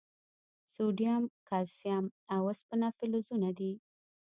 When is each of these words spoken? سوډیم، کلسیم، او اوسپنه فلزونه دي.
سوډیم، 0.73 1.23
کلسیم، 1.47 2.05
او 2.33 2.41
اوسپنه 2.49 2.87
فلزونه 2.97 3.49
دي. 3.57 3.71